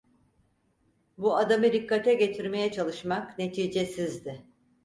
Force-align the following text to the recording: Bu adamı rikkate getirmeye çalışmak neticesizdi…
Bu 1.17 1.37
adamı 1.37 1.71
rikkate 1.71 2.13
getirmeye 2.13 2.71
çalışmak 2.71 3.37
neticesizdi… 3.39 4.45